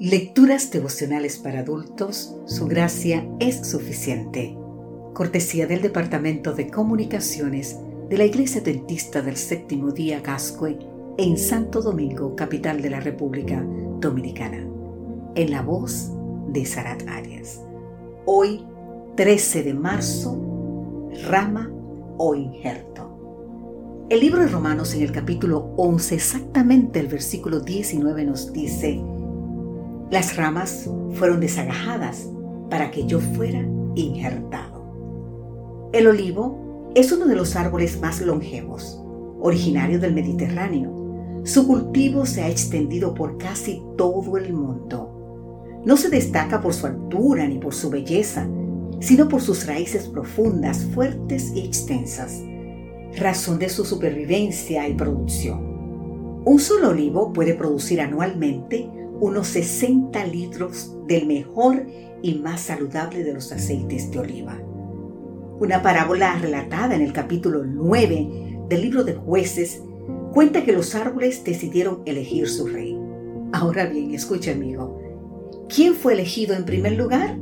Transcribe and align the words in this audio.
Lecturas 0.00 0.70
devocionales 0.70 1.36
para 1.36 1.60
adultos, 1.60 2.34
su 2.46 2.66
gracia 2.66 3.28
es 3.38 3.68
suficiente. 3.68 4.56
Cortesía 5.12 5.66
del 5.66 5.82
Departamento 5.82 6.54
de 6.54 6.70
Comunicaciones 6.70 7.78
de 8.08 8.16
la 8.16 8.24
Iglesia 8.24 8.62
Dentista 8.62 9.20
del 9.20 9.36
Séptimo 9.36 9.92
Día 9.92 10.22
Gascue 10.22 10.78
en 11.18 11.36
Santo 11.36 11.82
Domingo, 11.82 12.34
capital 12.34 12.80
de 12.80 12.88
la 12.88 13.00
República 13.00 13.62
Dominicana. 14.00 14.66
En 15.34 15.50
la 15.50 15.60
voz 15.60 16.10
de 16.48 16.64
Sarat 16.64 17.06
Arias. 17.06 17.60
Hoy, 18.24 18.64
13 19.16 19.64
de 19.64 19.74
marzo, 19.74 21.10
rama 21.28 21.70
o 22.16 22.34
injerto. 22.34 24.06
El 24.08 24.20
libro 24.20 24.40
de 24.40 24.48
Romanos 24.48 24.94
en 24.94 25.02
el 25.02 25.12
capítulo 25.12 25.74
11, 25.76 26.14
exactamente 26.14 27.00
el 27.00 27.08
versículo 27.08 27.60
19 27.60 28.24
nos 28.24 28.50
dice, 28.50 28.98
las 30.10 30.36
ramas 30.36 30.90
fueron 31.12 31.40
desagajadas 31.40 32.28
para 32.68 32.90
que 32.90 33.06
yo 33.06 33.20
fuera 33.20 33.64
injertado. 33.94 35.90
El 35.92 36.08
olivo 36.08 36.92
es 36.96 37.12
uno 37.12 37.26
de 37.26 37.36
los 37.36 37.54
árboles 37.54 38.00
más 38.00 38.20
longevos, 38.20 39.00
originario 39.40 40.00
del 40.00 40.12
Mediterráneo. 40.12 41.42
Su 41.44 41.66
cultivo 41.66 42.26
se 42.26 42.42
ha 42.42 42.48
extendido 42.48 43.14
por 43.14 43.38
casi 43.38 43.82
todo 43.96 44.36
el 44.36 44.52
mundo. 44.52 45.80
No 45.84 45.96
se 45.96 46.10
destaca 46.10 46.60
por 46.60 46.74
su 46.74 46.86
altura 46.86 47.46
ni 47.46 47.58
por 47.58 47.72
su 47.72 47.88
belleza, 47.88 48.48
sino 48.98 49.28
por 49.28 49.40
sus 49.40 49.64
raíces 49.66 50.08
profundas, 50.08 50.84
fuertes 50.92 51.52
y 51.54 51.60
extensas, 51.60 52.42
razón 53.16 53.60
de 53.60 53.68
su 53.68 53.84
supervivencia 53.84 54.88
y 54.88 54.94
producción. 54.94 56.42
Un 56.44 56.58
solo 56.58 56.90
olivo 56.90 57.32
puede 57.32 57.54
producir 57.54 58.00
anualmente 58.00 58.90
unos 59.20 59.48
60 59.48 60.24
litros 60.26 60.96
del 61.06 61.26
mejor 61.26 61.86
y 62.22 62.34
más 62.36 62.62
saludable 62.62 63.22
de 63.22 63.34
los 63.34 63.52
aceites 63.52 64.10
de 64.10 64.18
oliva. 64.18 64.58
Una 65.60 65.82
parábola 65.82 66.38
relatada 66.38 66.94
en 66.94 67.02
el 67.02 67.12
capítulo 67.12 67.64
9 67.64 68.64
del 68.68 68.80
libro 68.80 69.04
de 69.04 69.14
jueces 69.14 69.82
cuenta 70.32 70.64
que 70.64 70.72
los 70.72 70.94
árboles 70.94 71.44
decidieron 71.44 72.02
elegir 72.06 72.48
su 72.48 72.66
rey. 72.66 72.98
Ahora 73.52 73.86
bien, 73.86 74.14
escucha 74.14 74.52
amigo, 74.52 74.98
¿quién 75.68 75.94
fue 75.94 76.14
elegido 76.14 76.54
en 76.54 76.64
primer 76.64 76.92
lugar? 76.92 77.38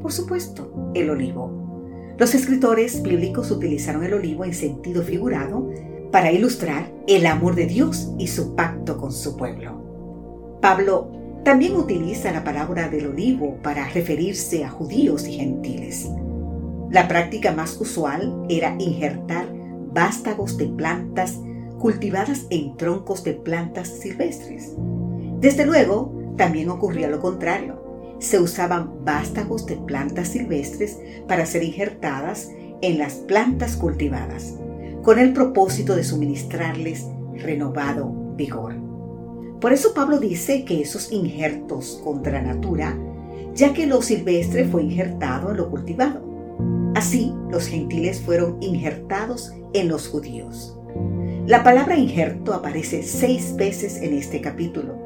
Por 0.00 0.12
supuesto, 0.12 0.92
el 0.94 1.10
olivo. 1.10 2.14
Los 2.18 2.34
escritores 2.34 3.02
bíblicos 3.02 3.50
utilizaron 3.50 4.04
el 4.04 4.14
olivo 4.14 4.44
en 4.44 4.54
sentido 4.54 5.02
figurado 5.02 5.70
para 6.12 6.30
ilustrar 6.30 6.92
el 7.06 7.26
amor 7.26 7.54
de 7.54 7.66
Dios 7.66 8.12
y 8.18 8.28
su 8.28 8.54
pacto 8.54 8.96
con 8.96 9.12
su 9.12 9.36
pueblo. 9.36 9.79
Pablo 10.60 11.10
también 11.42 11.74
utiliza 11.74 12.32
la 12.32 12.44
palabra 12.44 12.88
del 12.88 13.06
olivo 13.06 13.56
para 13.62 13.88
referirse 13.88 14.62
a 14.62 14.68
judíos 14.68 15.26
y 15.26 15.38
gentiles. 15.38 16.10
La 16.90 17.08
práctica 17.08 17.52
más 17.52 17.80
usual 17.80 18.44
era 18.50 18.76
injertar 18.78 19.46
vástagos 19.92 20.58
de 20.58 20.66
plantas 20.66 21.38
cultivadas 21.78 22.46
en 22.50 22.76
troncos 22.76 23.24
de 23.24 23.32
plantas 23.32 23.88
silvestres. 23.88 24.74
Desde 25.38 25.64
luego, 25.64 26.12
también 26.36 26.68
ocurría 26.68 27.08
lo 27.08 27.20
contrario. 27.20 28.16
Se 28.18 28.38
usaban 28.38 29.02
vástagos 29.02 29.64
de 29.64 29.76
plantas 29.76 30.28
silvestres 30.28 30.98
para 31.26 31.46
ser 31.46 31.62
injertadas 31.62 32.50
en 32.82 32.98
las 32.98 33.14
plantas 33.14 33.76
cultivadas, 33.76 34.58
con 35.02 35.18
el 35.18 35.32
propósito 35.32 35.96
de 35.96 36.04
suministrarles 36.04 37.06
renovado 37.34 38.12
vigor. 38.36 38.89
Por 39.60 39.72
eso 39.72 39.92
Pablo 39.94 40.18
dice 40.18 40.64
que 40.64 40.80
esos 40.80 41.12
injertos 41.12 42.00
contra 42.02 42.40
natura, 42.40 42.96
ya 43.54 43.74
que 43.74 43.86
lo 43.86 44.00
silvestre 44.00 44.64
fue 44.64 44.82
injertado 44.82 45.50
en 45.50 45.56
lo 45.58 45.70
cultivado. 45.70 46.22
Así, 46.94 47.34
los 47.50 47.66
gentiles 47.66 48.20
fueron 48.20 48.56
injertados 48.62 49.52
en 49.74 49.88
los 49.88 50.08
judíos. 50.08 50.76
La 51.46 51.62
palabra 51.62 51.96
injerto 51.96 52.54
aparece 52.54 53.02
seis 53.02 53.54
veces 53.56 54.00
en 54.02 54.14
este 54.14 54.40
capítulo. 54.40 54.96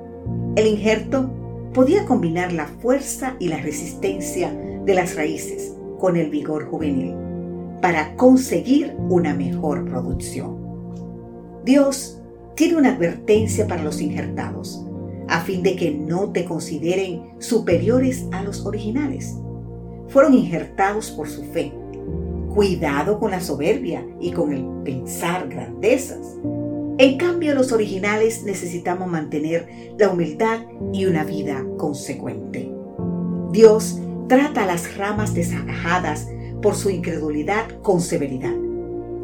El 0.56 0.66
injerto 0.66 1.30
podía 1.72 2.06
combinar 2.06 2.52
la 2.52 2.66
fuerza 2.66 3.34
y 3.38 3.48
la 3.48 3.58
resistencia 3.58 4.52
de 4.84 4.94
las 4.94 5.16
raíces 5.16 5.74
con 5.98 6.16
el 6.16 6.30
vigor 6.30 6.66
juvenil 6.68 7.14
para 7.80 8.16
conseguir 8.16 8.94
una 9.10 9.34
mejor 9.34 9.84
producción. 9.84 10.58
Dios 11.64 12.20
tiene 12.54 12.76
una 12.76 12.90
advertencia 12.90 13.66
para 13.66 13.82
los 13.82 14.00
injertados, 14.00 14.84
a 15.28 15.40
fin 15.40 15.62
de 15.62 15.76
que 15.76 15.90
no 15.90 16.30
te 16.30 16.44
consideren 16.44 17.34
superiores 17.38 18.26
a 18.32 18.42
los 18.42 18.64
originales. 18.64 19.34
Fueron 20.08 20.34
injertados 20.34 21.10
por 21.10 21.28
su 21.28 21.44
fe. 21.44 21.72
Cuidado 22.54 23.18
con 23.18 23.32
la 23.32 23.40
soberbia 23.40 24.06
y 24.20 24.30
con 24.30 24.52
el 24.52 24.64
pensar 24.84 25.48
grandezas. 25.48 26.36
En 26.98 27.18
cambio, 27.18 27.54
los 27.54 27.72
originales 27.72 28.44
necesitamos 28.44 29.10
mantener 29.10 29.68
la 29.98 30.10
humildad 30.10 30.60
y 30.92 31.06
una 31.06 31.24
vida 31.24 31.64
consecuente. 31.76 32.70
Dios 33.50 33.98
trata 34.28 34.62
a 34.62 34.66
las 34.66 34.96
ramas 34.96 35.34
desagajadas 35.34 36.28
por 36.62 36.76
su 36.76 36.90
incredulidad 36.90 37.80
con 37.82 38.00
severidad 38.00 38.63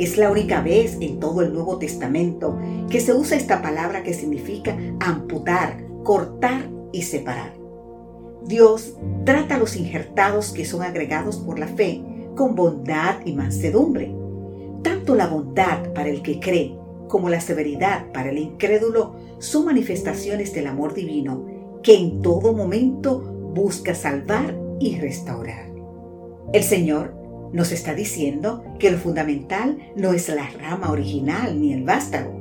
es 0.00 0.16
la 0.16 0.30
única 0.30 0.62
vez 0.62 0.96
en 1.00 1.20
todo 1.20 1.42
el 1.42 1.52
Nuevo 1.52 1.78
Testamento 1.78 2.58
que 2.88 3.00
se 3.00 3.12
usa 3.12 3.36
esta 3.36 3.60
palabra 3.60 4.02
que 4.02 4.14
significa 4.14 4.76
amputar, 4.98 5.84
cortar 6.02 6.70
y 6.90 7.02
separar. 7.02 7.52
Dios 8.46 8.96
trata 9.24 9.56
a 9.56 9.58
los 9.58 9.76
injertados 9.76 10.52
que 10.52 10.64
son 10.64 10.82
agregados 10.82 11.36
por 11.36 11.58
la 11.58 11.68
fe 11.68 12.02
con 12.34 12.54
bondad 12.54 13.16
y 13.26 13.34
mansedumbre. 13.34 14.14
Tanto 14.82 15.14
la 15.14 15.26
bondad 15.26 15.92
para 15.92 16.08
el 16.08 16.22
que 16.22 16.40
cree 16.40 16.74
como 17.06 17.28
la 17.28 17.42
severidad 17.42 18.10
para 18.12 18.30
el 18.30 18.38
incrédulo 18.38 19.16
son 19.38 19.66
manifestaciones 19.66 20.54
del 20.54 20.68
amor 20.68 20.94
divino 20.94 21.44
que 21.82 21.94
en 21.94 22.22
todo 22.22 22.54
momento 22.54 23.20
busca 23.54 23.94
salvar 23.94 24.56
y 24.78 24.98
restaurar. 24.98 25.68
El 26.54 26.62
Señor 26.62 27.19
nos 27.52 27.72
está 27.72 27.94
diciendo 27.94 28.64
que 28.78 28.90
lo 28.90 28.98
fundamental 28.98 29.78
no 29.96 30.12
es 30.12 30.28
la 30.28 30.48
rama 30.50 30.90
original 30.90 31.60
ni 31.60 31.72
el 31.72 31.84
vástago 31.84 32.38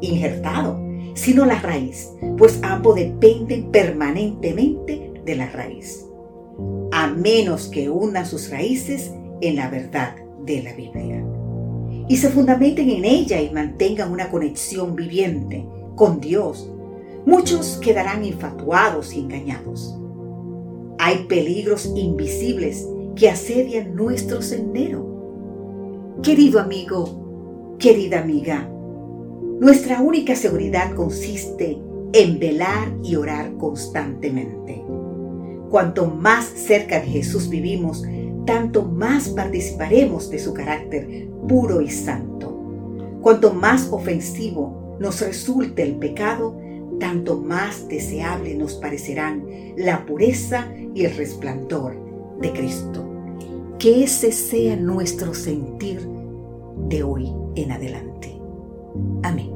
injertado, 0.00 0.80
sino 1.14 1.44
la 1.46 1.60
raíz, 1.60 2.10
pues 2.36 2.58
ambos 2.62 2.96
dependen 2.96 3.70
permanentemente 3.70 5.12
de 5.24 5.36
la 5.36 5.48
raíz, 5.50 6.04
a 6.90 7.06
menos 7.06 7.68
que 7.68 7.88
unan 7.88 8.26
sus 8.26 8.50
raíces 8.50 9.12
en 9.40 9.56
la 9.56 9.68
verdad 9.68 10.16
de 10.44 10.62
la 10.62 10.74
Biblia 10.74 11.24
y 12.08 12.16
se 12.16 12.28
fundamenten 12.28 12.90
en 12.90 13.04
ella 13.04 13.40
y 13.40 13.50
mantengan 13.50 14.12
una 14.12 14.28
conexión 14.30 14.94
viviente 14.94 15.64
con 15.94 16.20
Dios. 16.20 16.70
Muchos 17.24 17.78
quedarán 17.80 18.24
infatuados 18.24 19.14
y 19.14 19.20
engañados. 19.20 19.96
Hay 20.98 21.24
peligros 21.24 21.90
invisibles 21.94 22.86
que 23.16 23.28
asedian 23.28 23.94
nuestro 23.94 24.42
sendero. 24.42 26.16
Querido 26.22 26.60
amigo, 26.60 27.76
querida 27.78 28.20
amiga, 28.20 28.68
nuestra 29.60 30.00
única 30.00 30.34
seguridad 30.34 30.94
consiste 30.94 31.78
en 32.12 32.38
velar 32.38 32.92
y 33.02 33.16
orar 33.16 33.56
constantemente. 33.56 34.82
Cuanto 35.70 36.06
más 36.06 36.44
cerca 36.44 37.00
de 37.00 37.06
Jesús 37.06 37.48
vivimos, 37.48 38.02
tanto 38.46 38.84
más 38.84 39.28
participaremos 39.30 40.30
de 40.30 40.38
su 40.38 40.52
carácter 40.52 41.28
puro 41.48 41.80
y 41.80 41.90
santo. 41.90 42.58
Cuanto 43.20 43.54
más 43.54 43.88
ofensivo 43.90 44.96
nos 45.00 45.20
resulte 45.20 45.82
el 45.82 45.96
pecado, 45.96 46.58
tanto 46.98 47.40
más 47.40 47.88
deseable 47.88 48.54
nos 48.54 48.74
parecerán 48.74 49.44
la 49.76 50.04
pureza 50.04 50.68
y 50.94 51.04
el 51.04 51.16
resplandor 51.16 52.11
de 52.40 52.52
Cristo. 52.52 53.08
Que 53.78 54.04
ese 54.04 54.32
sea 54.32 54.76
nuestro 54.76 55.34
sentir 55.34 56.06
de 56.88 57.02
hoy 57.02 57.32
en 57.56 57.72
adelante. 57.72 58.40
Amén. 59.22 59.51